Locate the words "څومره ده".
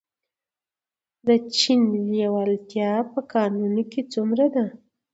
4.13-4.65